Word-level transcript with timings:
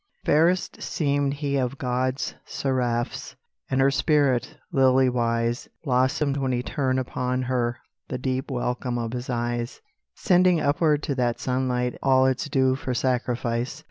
Fairest 0.25 0.81
seemed 0.81 1.31
he 1.31 1.57
of 1.57 1.77
God's 1.77 2.33
seraphs, 2.43 3.35
And 3.69 3.79
her 3.79 3.91
spirit, 3.91 4.57
lily 4.71 5.09
wise, 5.09 5.69
Blossomed 5.83 6.37
when 6.37 6.51
he 6.51 6.63
turned 6.63 6.97
upon 6.99 7.43
her 7.43 7.77
The 8.07 8.17
deep 8.17 8.49
welcome 8.49 8.97
of 8.97 9.13
his 9.13 9.29
eyes, 9.29 9.79
Sending 10.15 10.59
upward 10.59 11.03
to 11.03 11.13
that 11.13 11.39
sunlight 11.39 11.99
All 12.01 12.25
its 12.25 12.49
dew 12.49 12.75
for 12.75 12.95
sacrifice. 12.95 13.79